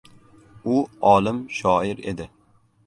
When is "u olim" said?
0.75-1.43